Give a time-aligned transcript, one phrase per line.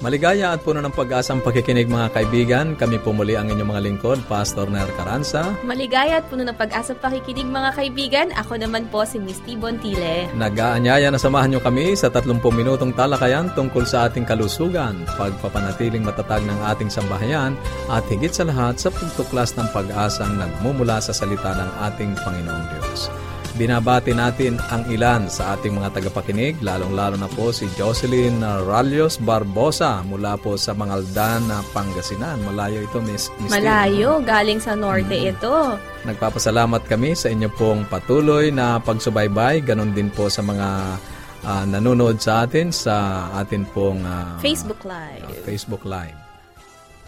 [0.00, 2.72] Maligaya at puno ng pag-asang pakikinig mga kaibigan.
[2.72, 5.52] Kami po muli ang inyong mga lingkod, Pastor Ner Caranza.
[5.60, 8.32] Maligaya at puno ng pag-asang pakikinig mga kaibigan.
[8.32, 10.32] Ako naman po si Misty Bontile.
[10.32, 16.48] Nag-aanyaya na samahan nyo kami sa 30 minutong talakayan tungkol sa ating kalusugan, pagpapanatiling matatag
[16.48, 17.52] ng ating sambahayan,
[17.92, 23.12] at higit sa lahat sa pagtuklas ng pag-asang nagmumula sa salita ng ating Panginoong Diyos.
[23.60, 30.00] Binabati natin ang ilan sa ating mga tagapakinig, lalong-lalo na po si Jocelyn Ralios Barbosa
[30.00, 31.44] mula po sa Mangaldan,
[31.76, 32.40] Pangasinan.
[32.40, 35.36] Malayo ito, Miss Miss Malayo, galing sa norte Mm.
[35.36, 35.76] ito.
[36.08, 39.60] Nagpapasalamat kami sa inyo pong patuloy na pagsubaybay.
[39.60, 40.96] Ganon din po sa mga
[41.44, 45.20] ah, nanonood sa atin sa atin pong ah, Facebook Live.
[45.20, 46.16] ah, Facebook Live.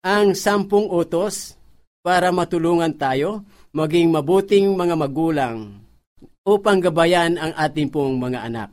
[0.06, 1.61] ang sampung utos
[2.02, 5.80] para matulungan tayo maging mabuting mga magulang
[6.42, 8.70] upang gabayan ang ating pong mga anak.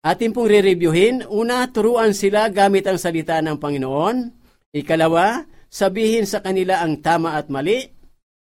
[0.00, 4.16] Ating pong re-reviewin, una, turuan sila gamit ang salita ng Panginoon.
[4.72, 7.84] Ikalawa, sabihin sa kanila ang tama at mali.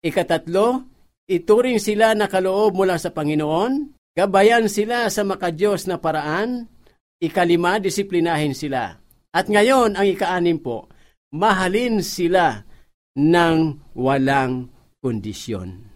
[0.01, 0.89] Ikatatlo,
[1.29, 4.01] ituring sila na kaloob mula sa Panginoon.
[4.17, 6.73] Gabayan sila sa makadiyos na paraan.
[7.21, 8.97] Ikalima, disiplinahin sila.
[9.29, 10.89] At ngayon, ang ikaanim po,
[11.37, 12.65] mahalin sila
[13.17, 13.57] ng
[13.97, 15.93] walang kondisyon.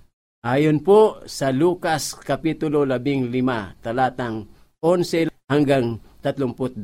[0.46, 4.46] Ayon po sa Lucas Kapitulo 15, talatang
[4.78, 6.78] 11 hanggang 32.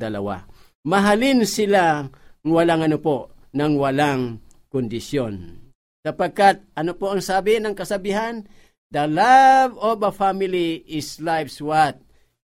[0.82, 2.03] Mahalin sila
[2.43, 5.62] ng walang ano po, ng walang kondisyon.
[6.03, 8.43] Sapagkat ano po ang sabi ng kasabihan?
[8.90, 12.02] The love of a family is life's what?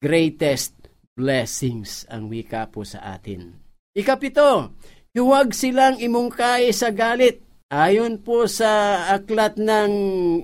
[0.03, 0.75] Greatest
[1.15, 3.57] blessings ang wika po sa atin.
[3.97, 4.75] Ikapito,
[5.17, 9.91] huwag silang imungkay sa galit Ayon po sa aklat ng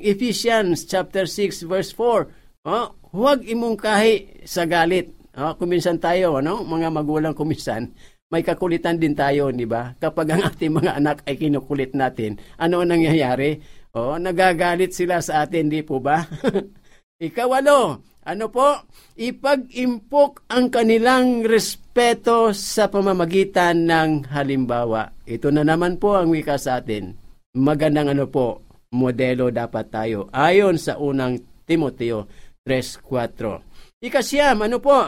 [0.03, 5.15] Ephesians chapter 6 verse 4, oh, huwag imungkahi sa galit.
[5.39, 7.95] Oh, kuminsan tayo, ano, mga magulang kuminsan,
[8.27, 9.95] may kakulitan din tayo, di ba?
[10.03, 13.63] Kapag ang ating mga anak ay kinukulit natin, ano ang nangyayari?
[13.95, 16.27] Oh, nagagalit sila sa atin, di po ba?
[17.23, 18.87] Ikawalo, ano po?
[19.19, 25.11] Ipag-impok ang kanilang respeto sa pamamagitan ng halimbawa.
[25.27, 27.19] Ito na naman po ang wika sa atin.
[27.59, 28.63] Magandang ano po,
[28.95, 30.31] modelo dapat tayo.
[30.31, 32.31] Ayon sa unang Timoteo
[32.63, 33.99] 3.4.
[34.07, 34.99] Ikasyam, ano po?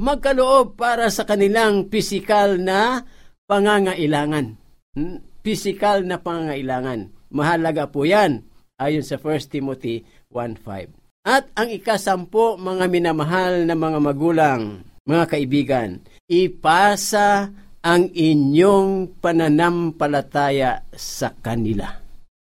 [0.00, 3.00] Magkaloob para sa kanilang pisikal na
[3.48, 4.56] pangangailangan.
[4.92, 5.24] Hmm?
[5.40, 7.32] Pisikal na pangangailangan.
[7.32, 8.44] Mahalaga po yan.
[8.76, 10.99] Ayon sa 1 Timothy 1.5.
[11.20, 17.52] At ang ikasampo, mga minamahal na mga magulang, mga kaibigan, ipasa
[17.84, 21.92] ang inyong pananampalataya sa kanila.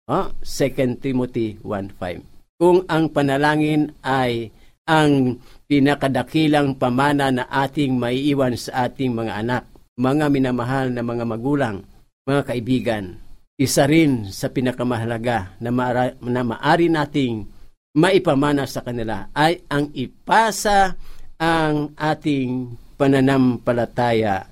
[0.07, 4.51] Oh, 2 Timothy 1.5 Kung ang panalangin ay
[4.87, 9.63] ang pinakadakilang pamana na ating maiiwan sa ating mga anak,
[9.99, 11.83] mga minamahal na mga magulang,
[12.23, 13.19] mga kaibigan,
[13.59, 17.60] isa rin sa pinakamahalaga na, maara, na maari nating
[17.95, 20.95] maipamana sa kanila ay ang ipasa
[21.41, 24.45] ang ating pananampalataya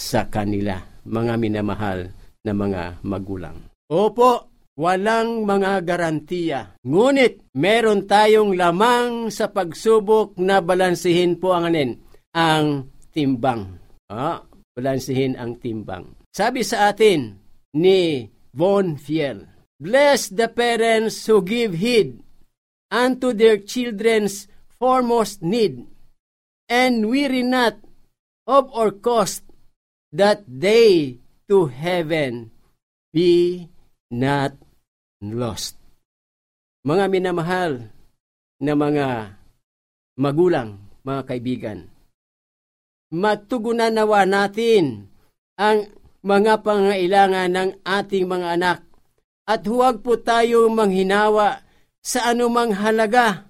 [0.00, 2.08] sa kanila, mga minamahal
[2.40, 3.68] na mga magulang.
[3.92, 4.48] Opo,
[4.80, 6.60] walang mga garantiya.
[6.80, 12.00] Ngunit meron tayong lamang sa pagsubok na balansihin po ang anin,
[12.32, 13.76] ang timbang.
[14.08, 14.40] Ah,
[14.72, 16.16] balansihin ang timbang.
[16.32, 17.36] Sabi sa atin
[17.76, 18.24] ni
[18.56, 19.44] Von Fiel,
[19.80, 22.20] Bless the parents who give heed
[22.90, 25.86] unto their children's foremost need
[26.66, 27.78] and weary not
[28.50, 29.46] of or cost
[30.10, 32.50] that they to heaven
[33.14, 33.66] be
[34.10, 34.58] not
[35.22, 35.78] lost.
[36.82, 37.72] Mga minamahal
[38.58, 39.06] na mga
[40.18, 41.78] magulang, mga kaibigan,
[43.14, 45.10] magtugunan nawa natin
[45.58, 45.90] ang
[46.22, 48.78] mga pangailangan ng ating mga anak
[49.48, 51.64] at huwag po tayo manghinawa
[52.00, 53.48] sa anumang halaga.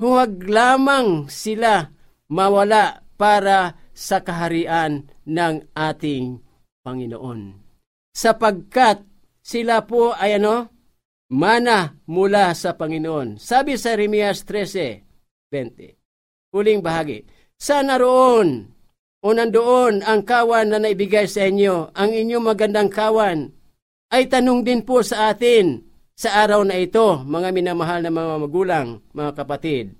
[0.00, 1.92] Huwag lamang sila
[2.32, 6.40] mawala para sa kaharian ng ating
[6.80, 7.60] Panginoon.
[8.16, 9.04] Sapagkat
[9.44, 10.72] sila po ay ano?
[11.30, 13.38] Mana mula sa Panginoon.
[13.38, 16.50] Sabi sa Remias 13:20.
[16.50, 17.22] Huling bahagi.
[17.54, 18.80] Sana roon
[19.20, 23.52] o nandoon ang kawan na naibigay sa inyo, ang inyong magandang kawan,
[24.10, 25.84] ay tanong din po sa atin
[26.20, 29.96] sa araw na ito, mga minamahal na mga magulang, mga kapatid.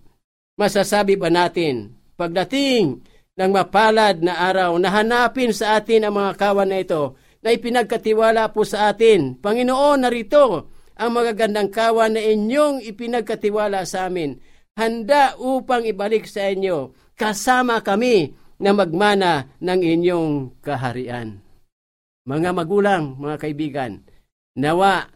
[0.60, 3.00] Masasabi ba natin pagdating
[3.40, 8.52] ng mapalad na araw na hanapin sa atin ang mga kawan na ito na ipinagkatiwala
[8.52, 9.40] po sa atin.
[9.40, 10.68] Panginoon, narito
[11.00, 14.36] ang magagandang kawan na inyong ipinagkatiwala sa amin.
[14.76, 16.92] Handa upang ibalik sa inyo.
[17.16, 21.40] Kasama kami na magmana ng inyong kaharian.
[22.28, 24.04] Mga magulang, mga kaibigan,
[24.52, 25.08] nawa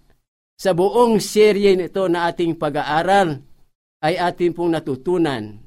[0.54, 3.42] sa buong serye nito na ating pag-aaral
[4.04, 5.58] ay ating pong natutunan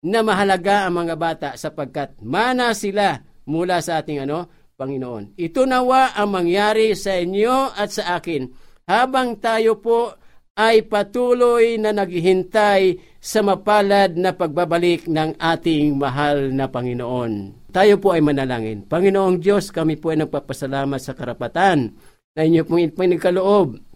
[0.00, 4.48] na mahalaga ang mga bata sapagkat mana sila mula sa ating ano,
[4.80, 5.36] Panginoon.
[5.36, 8.48] Ito nawa ang mangyari sa inyo at sa akin
[8.88, 10.16] habang tayo po
[10.56, 17.60] ay patuloy na naghihintay sa mapalad na pagbabalik ng ating mahal na Panginoon.
[17.70, 18.88] Tayo po ay manalangin.
[18.88, 21.92] Panginoong Diyos, kami po ay nagpapasalamat sa karapatan
[22.32, 23.89] na inyo pong pinagkaloob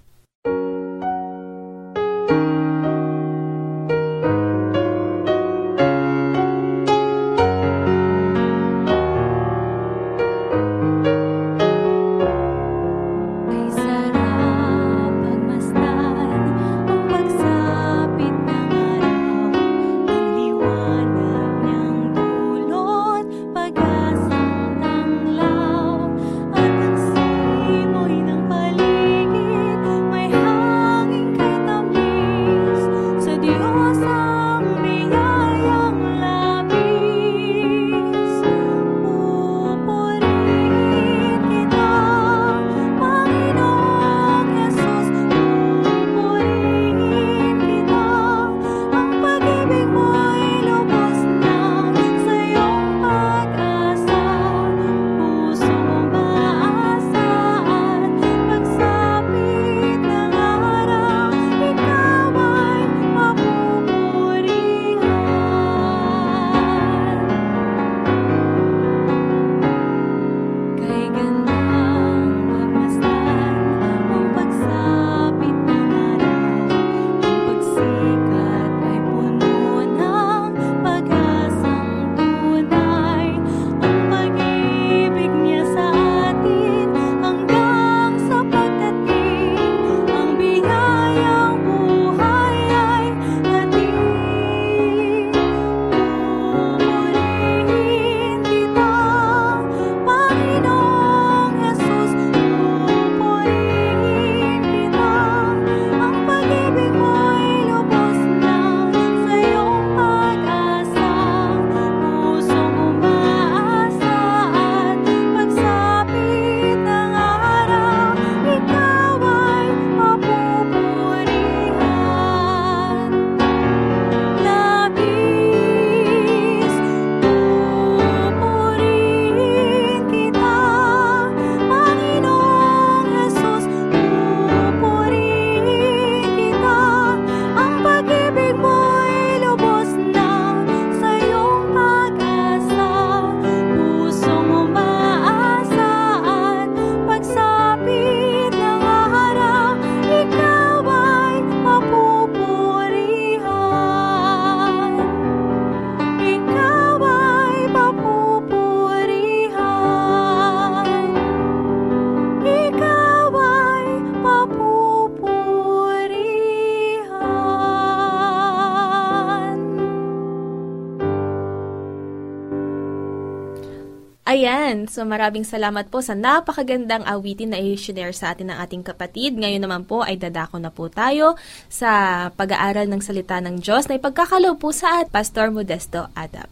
[174.94, 179.34] So maraming salamat po sa napakagandang awitin na i-share sa atin ng ating kapatid.
[179.34, 181.34] Ngayon naman po ay dadako na po tayo
[181.66, 186.46] sa pag-aaral ng salita ng Diyos na ipagkakalaw po sa at Pastor Modesto Adap.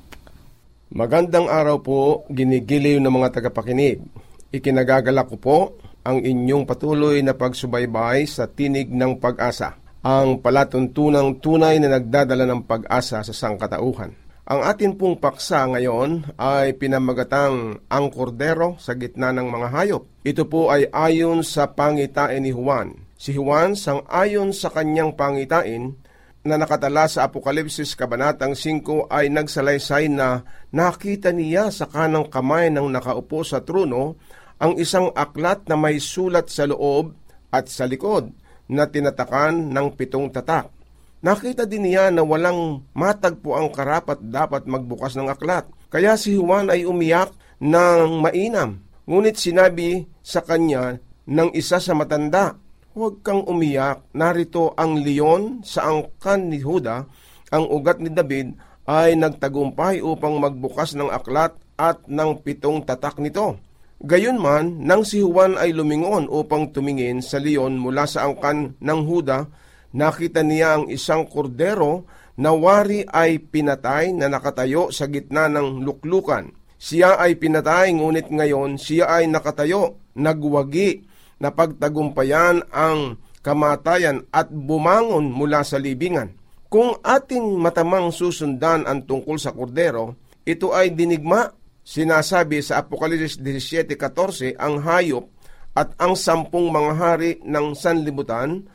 [0.89, 4.01] Magandang araw po, ginigiliw ng mga tagapakinig.
[4.49, 5.57] Ikinagagalak ko po
[6.01, 12.65] ang inyong patuloy na pagsubaybay sa tinig ng pag-asa, ang palatuntunang tunay na nagdadala ng
[12.65, 14.30] pag-asa sa sangkatauhan.
[14.49, 20.03] Ang atin pong paksa ngayon ay pinamagatang ang kordero sa gitna ng mga hayop.
[20.25, 22.97] Ito po ay ayon sa pangitain ni Juan.
[23.21, 25.93] Si Juan, sang ayon sa kanyang pangitain,
[26.41, 30.41] na nakatala sa Apokalipsis Kabanatang 5 ay nagsalaysay na
[30.73, 34.17] nakita niya sa kanang kamay ng nakaupo sa trono
[34.57, 37.13] ang isang aklat na may sulat sa loob
[37.53, 38.33] at sa likod
[38.65, 40.80] na tinatakan ng pitong tatak.
[41.21, 45.69] Nakita din niya na walang matagpo ang karapat dapat magbukas ng aklat.
[45.93, 47.29] Kaya si Juan ay umiyak
[47.61, 48.81] ng mainam.
[49.05, 50.97] Ngunit sinabi sa kanya
[51.29, 52.57] ng isa sa matanda,
[52.91, 57.07] Huwag kang umiyak, narito ang leon sa angkan ni Huda,
[57.47, 58.51] ang ugat ni David
[58.83, 63.55] ay nagtagumpay upang magbukas ng aklat at ng pitong tatak nito.
[64.03, 69.47] Gayunman, nang si Juan ay lumingon upang tumingin sa leon mula sa angkan ng Huda,
[69.95, 72.07] nakita niya ang isang kordero
[72.39, 76.49] na wari ay pinatay na nakatayo sa gitna ng luklukan.
[76.81, 81.05] Siya ay pinatay ngunit ngayon siya ay nakatayo, nagwagi
[81.37, 86.33] na pagtagumpayan ang kamatayan at bumangon mula sa libingan.
[86.71, 90.15] Kung ating matamang susundan ang tungkol sa kordero,
[90.47, 91.51] ito ay dinigma,
[91.83, 95.27] sinasabi sa Apokalipsis 17.14, ang hayop
[95.75, 98.65] at ang sampung mga hari ng sanlibutan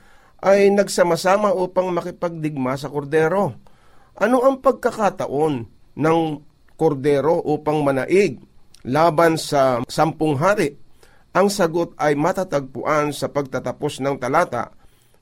[0.47, 3.59] ay nagsama-sama upang makipagdigma sa kordero.
[4.15, 5.55] Ano ang pagkakataon
[5.99, 6.21] ng
[6.79, 8.39] kordero upang manaig
[8.87, 10.79] laban sa sampung hari?
[11.35, 14.71] Ang sagot ay matatagpuan sa pagtatapos ng talata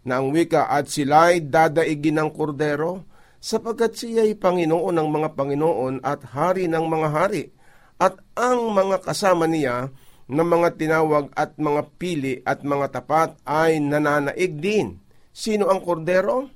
[0.04, 3.08] na ang wika at sila'y dadaigin ng kordero
[3.40, 7.50] sapagkat siya'y Panginoon ng mga Panginoon at Hari ng mga hari
[7.96, 9.88] at ang mga kasama niya
[10.28, 15.03] ng mga tinawag at mga pili at mga tapat ay nananaig din.
[15.34, 16.46] Sino ang kordero?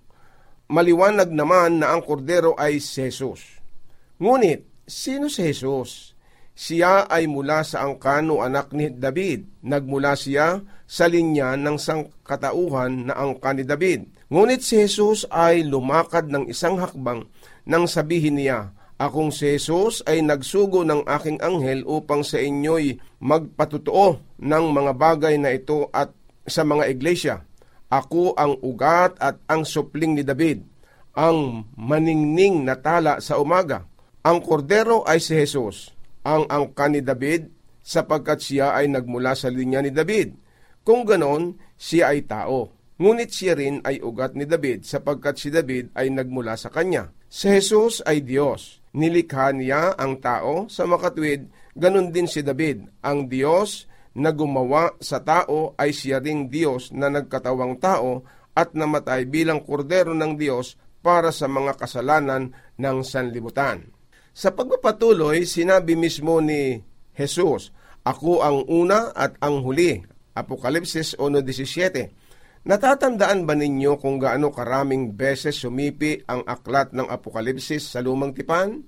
[0.71, 3.59] Maliwanag naman na ang kordero ay si Jesus.
[4.23, 6.15] Ngunit, sino si Jesus?
[6.55, 9.67] Siya ay mula sa angkano anak ni David.
[9.67, 14.07] Nagmula siya sa linya ng sangkatauhan na angka ni David.
[14.31, 17.27] Ngunit si Jesus ay lumakad ng isang hakbang
[17.67, 24.19] nang sabihin niya, Akong si Jesus ay nagsugo ng aking anghel upang sa inyo'y magpatutuo
[24.43, 26.11] ng mga bagay na ito at
[26.43, 27.48] sa mga iglesia.
[27.89, 30.61] Ako ang ugat at ang supling ni David,
[31.17, 33.89] ang maningning na tala sa umaga.
[34.23, 37.49] Ang kordero ay si Jesus, ang angka ni David,
[37.81, 40.37] sapagkat siya ay nagmula sa linya ni David.
[40.85, 42.77] Kung ganon, siya ay tao.
[42.99, 47.15] Ngunit siya rin ay ugat ni David sapagkat si David ay nagmula sa kanya.
[47.31, 48.83] Si Jesus ay Diyos.
[48.93, 51.47] Nilikha niya ang tao sa makatwid,
[51.79, 52.91] ganun din si David.
[53.07, 53.87] Ang Diyos
[54.19, 58.27] na gumawa sa tao ay siya ring Diyos na nagkatawang tao
[58.59, 63.95] at namatay bilang kordero ng Diyos para sa mga kasalanan ng sanlibutan.
[64.35, 66.83] Sa pagpapatuloy, sinabi mismo ni
[67.15, 67.71] Jesus,
[68.03, 70.03] Ako ang una at ang huli.
[70.35, 78.03] Apokalipsis 1.17 Natatandaan ba ninyo kung gaano karaming beses sumipi ang aklat ng Apokalipsis sa
[78.03, 78.83] lumang tipan?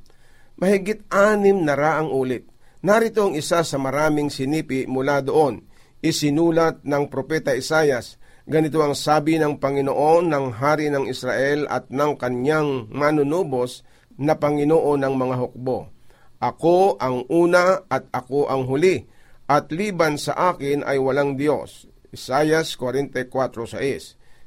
[0.60, 2.44] Mahigit anim na raang ulit.
[2.80, 5.60] Narito ang isa sa maraming sinipi mula doon.
[6.00, 8.16] Isinulat ng Propeta Isayas,
[8.48, 13.84] ganito ang sabi ng Panginoon ng Hari ng Israel at ng kanyang manunubos
[14.16, 15.92] na Panginoon ng mga hukbo.
[16.40, 19.04] Ako ang una at ako ang huli,
[19.44, 21.84] at liban sa akin ay walang Diyos.
[22.16, 23.76] Isayas 44.6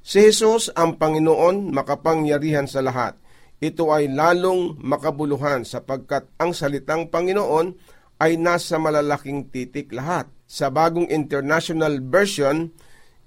[0.01, 3.13] Si Jesus ang Panginoon makapangyarihan sa lahat.
[3.61, 7.77] Ito ay lalong makabuluhan sapagkat ang salitang Panginoon
[8.23, 10.31] ay nasa malalaking titik lahat.
[10.47, 12.71] Sa bagong International Version,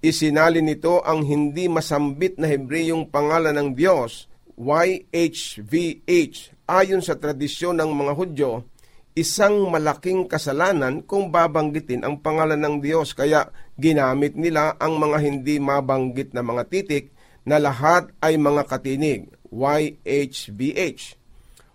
[0.00, 6.56] isinalin nito ang hindi masambit na Hebreyong pangalan ng Diyos, YHVH.
[6.64, 8.64] Ayon sa tradisyon ng mga Hudyo,
[9.12, 13.12] isang malaking kasalanan kung babanggitin ang pangalan ng Diyos.
[13.12, 17.12] Kaya ginamit nila ang mga hindi mabanggit na mga titik
[17.44, 21.20] na lahat ay mga katinig, YHVH.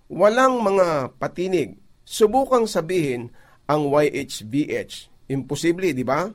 [0.09, 1.80] Walang mga patinig.
[2.11, 3.31] Subukang sabihin
[3.71, 5.07] ang YHVH.
[5.31, 6.27] Imposible, di ba?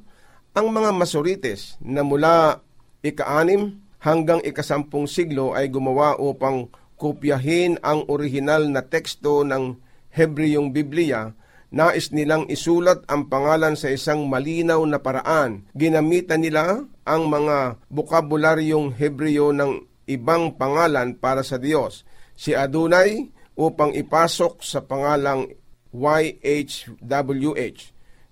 [0.57, 2.65] Ang mga masorites na mula
[3.05, 9.77] ika-anim hanggang ikasampung siglo ay gumawa upang kopyahin ang orihinal na teksto ng
[10.17, 11.37] Hebreyong Biblia,
[11.77, 15.67] Nais nilang isulat ang pangalan sa isang malinaw na paraan.
[15.75, 22.07] Ginamitan nila ang mga bukabularyong Hebreo ng ibang pangalan para sa Diyos.
[22.33, 25.51] Si Adonai upang ipasok sa pangalang
[25.97, 27.81] YHWH.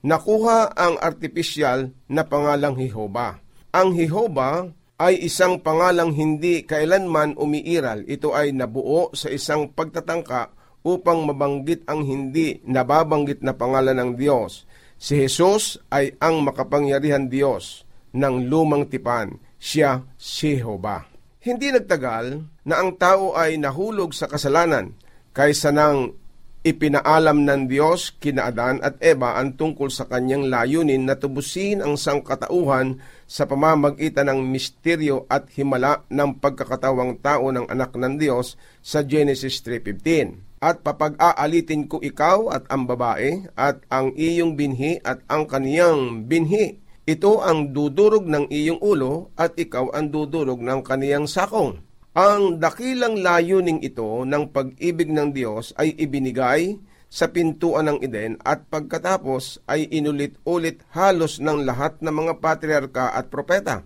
[0.05, 3.41] Nakuha ang artificial na pangalang Jehova.
[3.73, 4.69] Ang Jehova
[5.01, 8.05] ay isang pangalang hindi kailanman umiiral.
[8.05, 10.53] Ito ay nabuo sa isang pagtatangka
[10.85, 14.69] upang mabanggit ang hindi nababanggit na pangalan ng Diyos.
[15.01, 19.41] Si Jesus ay ang makapangyarihan Diyos ng lumang tipan.
[19.57, 21.09] Siya si Jehovah.
[21.41, 24.97] Hindi nagtagal na ang tao ay nahulog sa kasalanan
[25.33, 26.17] kaysa nang
[26.65, 32.01] ipinaalam ng Diyos kina Adan at Eva ang tungkol sa kanyang layunin na tubusin ang
[32.01, 39.05] sangkatauhan sa pamamagitan ng misteryo at himala ng pagkakatawang tao ng anak ng Diyos sa
[39.05, 45.45] Genesis 3.15 at papag-aalitin ko ikaw at ang babae at ang iyong binhi at ang
[45.45, 46.81] kaniyang binhi.
[47.05, 51.85] Ito ang dudurog ng iyong ulo at ikaw ang dudurog ng kaniyang sakong.
[52.15, 56.79] Ang dakilang layuning ito ng pag-ibig ng Diyos ay ibinigay
[57.11, 63.35] sa pintuan ng Eden at pagkatapos ay inulit-ulit halos ng lahat ng mga patriarka at
[63.35, 63.83] propeta.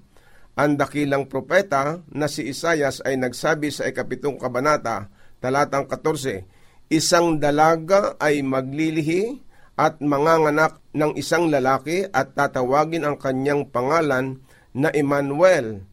[0.60, 5.08] Ang dakilang propeta na si Isayas ay nagsabi sa ikapitong kabanata,
[5.40, 9.40] talatang 14, isang dalaga ay maglilihi
[9.80, 14.44] at manganganak ng isang lalaki at tatawagin ang kanyang pangalan
[14.76, 15.87] na Emmanuel.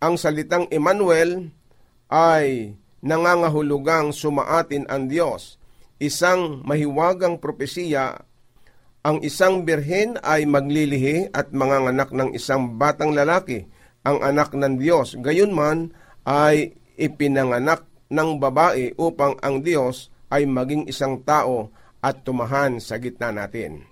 [0.00, 1.52] Ang salitang Emmanuel
[2.08, 2.72] ay
[3.04, 5.60] nangangahulugang sumaatin ang Diyos.
[6.00, 8.24] Isang mahiwagang propesiya,
[9.04, 13.68] ang isang birhen ay maglilihi at manganganak ng isang batang lalaki,
[14.00, 15.20] ang anak ng Diyos.
[15.20, 15.92] Gayunman
[16.24, 21.68] ay ipinanganak ng babae upang ang Diyos ay maging isang tao
[22.00, 23.89] at tumahan sa gitna natin.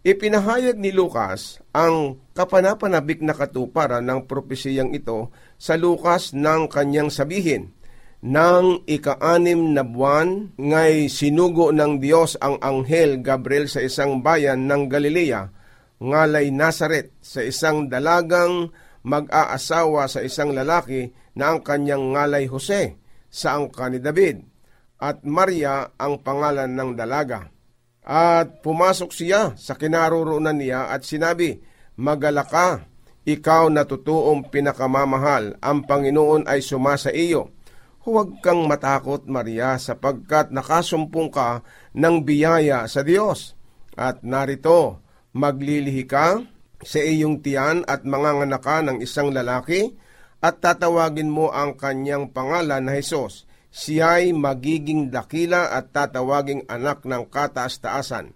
[0.00, 5.28] Ipinahayag ni Lucas ang kapanapanabik na katuparan ng propesiyang ito
[5.60, 7.76] sa Lucas ng kanyang sabihin.
[8.24, 14.88] Nang ikaanim na buwan, ngay sinugo ng Diyos ang anghel Gabriel sa isang bayan ng
[14.88, 15.52] Galilea,
[16.00, 18.72] ngalay Nazaret, sa isang dalagang
[19.04, 22.96] mag-aasawa sa isang lalaki na ang kanyang ngalay Jose
[23.28, 24.48] sa angka ni David
[24.96, 27.59] at Maria ang pangalan ng dalaga.
[28.04, 31.60] At pumasok siya sa kinaroroonan niya at sinabi,
[32.00, 32.88] Magala ka,
[33.28, 37.52] ikaw na totoong pinakamamahal, ang Panginoon ay sumasa iyo.
[38.00, 41.60] Huwag kang matakot, Maria, sapagkat nakasumpong ka
[41.92, 43.52] ng biyaya sa Diyos.
[43.92, 45.04] At narito,
[45.36, 46.40] maglilihi ka
[46.80, 50.00] sa iyong tiyan at manganganak ka ng isang lalaki,
[50.40, 53.44] at tatawagin mo ang kanyang pangalan na Jesus.
[53.70, 58.34] Siya'y magiging dakila at tatawaging anak ng kataas-taasan.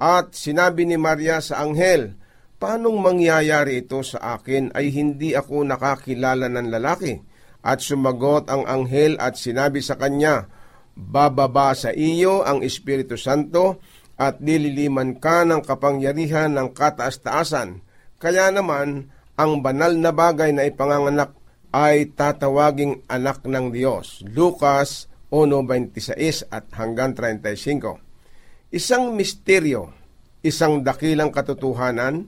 [0.00, 2.16] At sinabi ni Maria sa anghel,
[2.60, 7.16] Paanong mangyayari ito sa akin ay hindi ako nakakilala ng lalaki?
[7.64, 10.48] At sumagot ang anghel at sinabi sa kanya,
[10.92, 13.80] Bababa sa iyo ang Espiritu Santo
[14.20, 17.80] at nililiman ka ng kapangyarihan ng kataas-taasan.
[18.20, 19.08] Kaya naman,
[19.40, 21.39] ang banal na bagay na ipanganganak
[21.70, 24.26] ay tatawaging anak ng Diyos.
[24.26, 28.74] Lucas 1.26 at hanggang 35.
[28.74, 29.94] Isang misteryo,
[30.42, 32.26] isang dakilang katotohanan,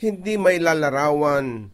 [0.00, 1.72] hindi may lalarawan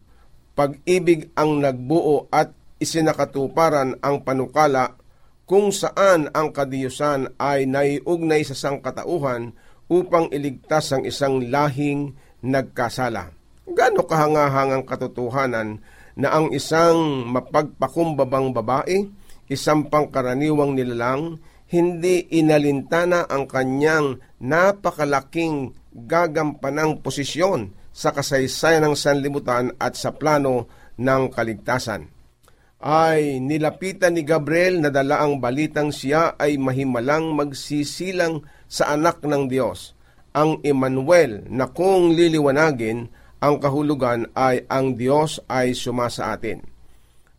[0.55, 2.51] pag-ibig ang nagbuo at
[2.83, 4.99] isinakatuparan ang panukala
[5.47, 9.55] kung saan ang kadiyusan ay naiugnay sa sangkatauhan
[9.89, 13.33] upang iligtas ang isang lahing nagkasala.
[13.65, 15.81] Gano kahangahangang katotohanan
[16.17, 19.09] na ang isang mapagpakumbabang babae,
[19.49, 29.93] isang pangkaraniwang nilalang, hindi inalintana ang kanyang napakalaking gagampanang posisyon sa kasaysayan ng sanlibutan at
[29.93, 32.09] sa plano ng kaligtasan.
[32.79, 39.51] Ay nilapitan ni Gabriel na dala ang balitang siya ay mahimalang magsisilang sa anak ng
[39.51, 39.99] Diyos,
[40.31, 46.63] ang Emmanuel na kung liliwanagin ang kahulugan ay ang Diyos ay sumasa atin.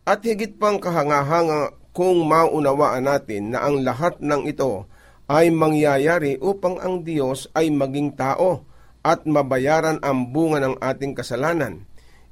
[0.01, 4.89] At higit pang kahangahanga kung maunawaan natin na ang lahat ng ito
[5.29, 8.65] ay mangyayari upang ang Diyos ay maging tao
[9.05, 11.85] at mabayaran ang bunga ng ating kasalanan.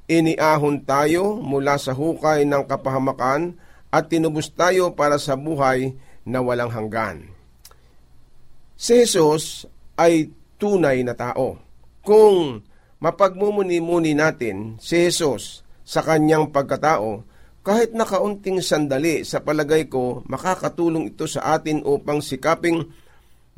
[0.09, 3.61] Iniahon tayo mula sa hukay ng kapahamakan
[3.93, 5.93] at tinubos tayo para sa buhay
[6.25, 7.29] na walang hanggan.
[8.73, 11.61] Si Jesus ay tunay na tao.
[12.01, 12.63] Kung
[12.99, 17.25] mapagmumuni-muni natin si Jesus sa kanyang pagkatao,
[17.59, 22.87] kahit na kaunting sandali sa palagay ko, makakatulong ito sa atin upang sikaping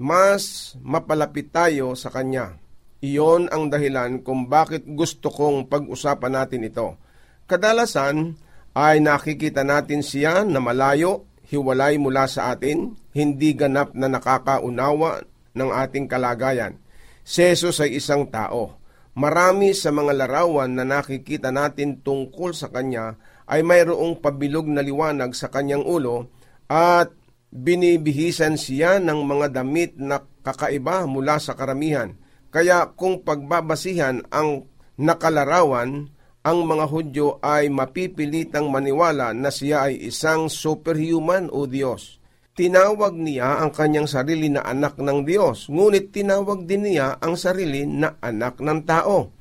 [0.02, 2.58] mas mapalapit tayo sa Kanya.
[3.06, 6.98] Iyon ang dahilan kung bakit gusto kong pag-usapan natin ito.
[7.46, 8.34] Kadalasan
[8.74, 15.22] ay nakikita natin siya na malayo, hiwalay mula sa atin, hindi ganap na nakakaunawa
[15.54, 16.82] ng ating kalagayan.
[17.22, 18.81] Si Jesus ay isang tao.
[19.12, 25.36] Marami sa mga larawan na nakikita natin tungkol sa Kanya ay mayroong pabilog na liwanag
[25.36, 26.32] sa Kanyang ulo
[26.72, 27.12] at
[27.52, 32.16] binibihisan siya ng mga damit na kakaiba mula sa karamihan.
[32.56, 36.08] Kaya kung pagbabasihan ang nakalarawan,
[36.42, 42.21] ang mga Hudyo ay mapipilitang maniwala na siya ay isang superhuman o Diyos.
[42.52, 47.88] Tinawag niya ang kanyang sarili na anak ng Diyos, ngunit tinawag din niya ang sarili
[47.88, 49.32] na anak ng tao.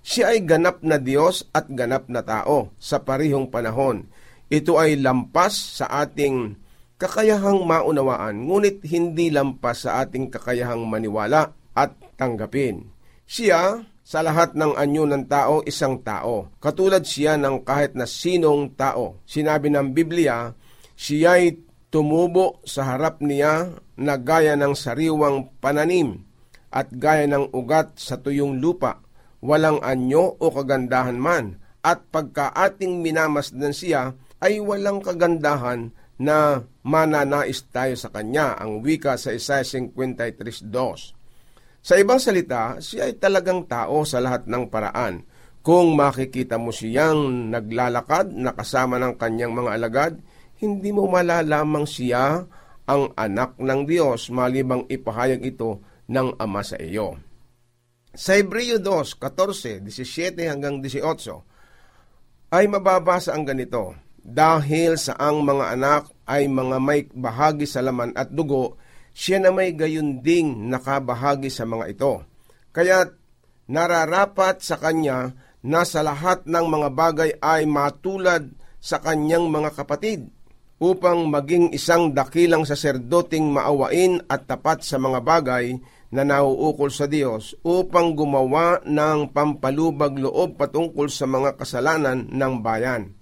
[0.00, 4.08] Siya ay ganap na Diyos at ganap na tao sa parihong panahon.
[4.48, 6.56] Ito ay lampas sa ating
[6.96, 12.88] kakayahang maunawaan, ngunit hindi lampas sa ating kakayahang maniwala at tanggapin.
[13.28, 16.52] Siya, sa lahat ng anyo ng tao, isang tao.
[16.60, 19.20] Katulad siya ng kahit na sinong tao.
[19.24, 20.52] Sinabi ng Biblia,
[20.92, 26.26] siya'y tumubo sa harap niya na gaya ng sariwang pananim
[26.74, 28.98] at gaya ng ugat sa tuyong lupa,
[29.38, 37.62] walang anyo o kagandahan man, at pagka ating minamasdan siya, ay walang kagandahan na mananais
[37.70, 40.66] tayo sa Kanya, ang wika sa Isaiah 53.2.
[41.78, 45.22] Sa ibang salita, siya ay talagang tao sa lahat ng paraan.
[45.62, 50.12] Kung makikita mo siyang naglalakad na kasama ng kanyang mga alagad,
[50.62, 52.46] hindi mo malalamang siya
[52.84, 57.16] ang anak ng Diyos malibang ipahayag ito ng Ama sa iyo.
[58.14, 65.74] Sa Hebreo 2, 14, 17 hanggang 18, ay mababasa ang ganito, dahil sa ang mga
[65.74, 68.78] anak ay mga may bahagi sa laman at dugo,
[69.10, 72.22] siya na may gayon ding nakabahagi sa mga ito.
[72.70, 73.10] Kaya
[73.66, 78.46] nararapat sa kanya na sa lahat ng mga bagay ay matulad
[78.78, 80.28] sa kanyang mga kapatid
[80.82, 85.78] upang maging isang dakilang saserdoting maawain at tapat sa mga bagay
[86.14, 93.14] na nauukol sa Diyos upang gumawa ng pampalubag loob patungkol sa mga kasalanan ng bayan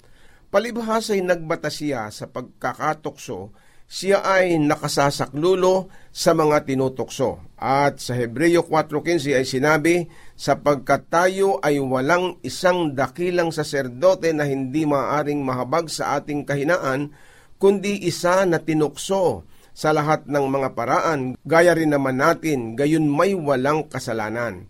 [0.52, 3.56] Palibhas ay nagbata siya sa pagkakatukso,
[3.88, 7.56] siya ay nakasasaklulo sa mga tinutokso.
[7.56, 14.84] At sa Hebreo 4.15 ay sinabi, sapagkat tayo ay walang isang dakilang saserdote na hindi
[14.84, 17.16] maaring mahabag sa ating kahinaan,
[17.62, 23.38] kundi isa na tinukso sa lahat ng mga paraan, gaya rin naman natin, gayon may
[23.38, 24.66] walang kasalanan.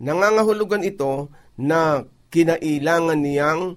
[0.00, 1.28] Nangangahulugan ito
[1.60, 3.76] na kinailangan niyang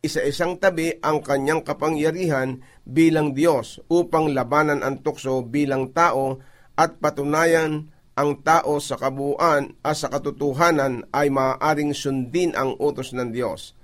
[0.00, 6.40] isa-isang tabi ang kanyang kapangyarihan bilang Diyos upang labanan ang tukso bilang tao
[6.80, 13.30] at patunayan ang tao sa kabuuan at sa katotohanan ay maaaring sundin ang utos ng
[13.30, 13.76] Diyos.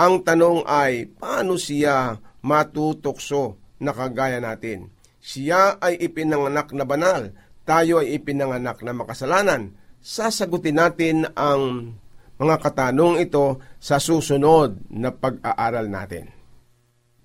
[0.00, 4.92] Ang tanong ay, paano siya matutukso na kagaya natin?
[5.20, 7.32] Siya ay ipinanganak na banal,
[7.64, 9.76] tayo ay ipinanganak na makasalanan.
[10.00, 11.92] Sasagutin natin ang
[12.40, 16.32] mga katanong ito sa susunod na pag-aaral natin.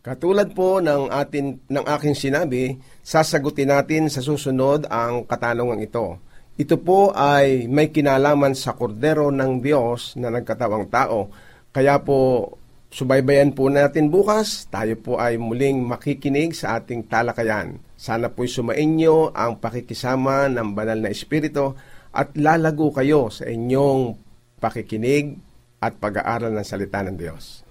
[0.04, 6.20] Katulad po ng, atin, ng aking sinabi, sasagutin natin sa susunod ang katanungan ito.
[6.56, 11.32] Ito po ay may kinalaman sa kordero ng Diyos na nagkatawang tao.
[11.74, 12.48] Kaya po,
[12.96, 14.72] subaybayan po natin bukas.
[14.72, 17.84] Tayo po ay muling makikinig sa ating talakayan.
[18.00, 21.76] Sana po'y sumainyo ang pakikisama ng banal na Espiritu
[22.16, 24.16] at lalago kayo sa inyong
[24.64, 25.36] pakikinig
[25.84, 27.65] at pag-aaral ng salita ng Diyos.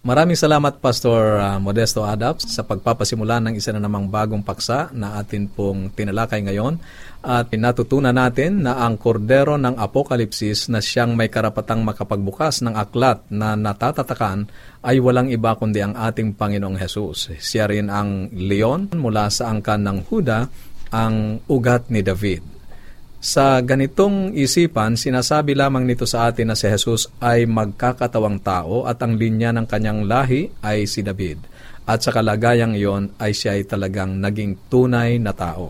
[0.00, 5.20] Maraming salamat Pastor uh, Modesto Adaps sa pagpapasimula ng isa na namang bagong paksa na
[5.20, 6.80] atin pong tinalakay ngayon
[7.20, 13.28] at natutunan natin na ang kordero ng Apokalipsis na siyang may karapatang makapagbukas ng aklat
[13.28, 14.48] na natatatakan
[14.80, 17.36] ay walang iba kundi ang ating Panginoong Hesus.
[17.36, 20.48] Siya rin ang leon mula sa angkan ng Huda,
[20.96, 22.59] ang ugat ni David.
[23.20, 28.96] Sa ganitong isipan, sinasabi lamang nito sa atin na si Jesus ay magkakatawang tao at
[29.04, 31.36] ang linya ng kanyang lahi ay si David.
[31.84, 35.68] At sa kalagayang iyon ay siya ay talagang naging tunay na tao.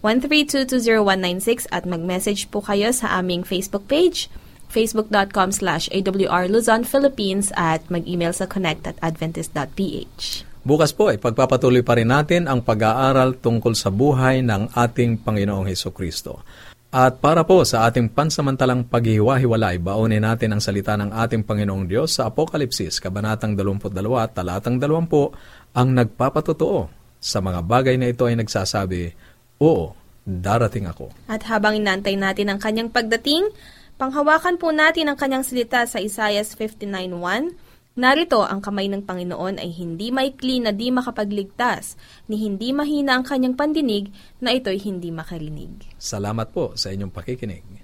[0.03, 4.27] 1-800-132-20196 at mag-message po kayo sa aming Facebook page,
[4.71, 10.47] facebook.com slash awr Luzon, Philippines at mag-email sa connect at adventist.ph.
[10.61, 15.67] Bukas po ay pagpapatuloy pa rin natin ang pag-aaral tungkol sa buhay ng ating Panginoong
[15.67, 16.45] Heso Kristo.
[16.91, 22.19] At para po sa ating pansamantalang paghihiwa-hiwalay, baonin natin ang salita ng ating Panginoong Diyos
[22.19, 23.95] sa Apokalipsis, Kabanatang 22,
[24.35, 26.91] Talatang 20, ang nagpapatotoo.
[27.21, 29.15] Sa mga bagay na ito ay nagsasabi,
[29.63, 29.95] Oo,
[30.27, 31.15] darating ako.
[31.31, 33.49] At habang inantay natin ang kanyang pagdating,
[34.01, 37.69] panghawakan po natin ang kanyang salita sa Isaiah 59.1,
[38.01, 43.27] Narito ang kamay ng Panginoon ay hindi maikli na di makapagligtas, ni hindi mahina ang
[43.27, 44.09] kanyang pandinig
[44.41, 45.91] na ito'y hindi makarinig.
[46.01, 47.80] Salamat po sa inyong pakikinig.